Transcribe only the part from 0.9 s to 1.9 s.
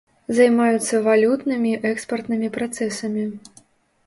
валютнымі,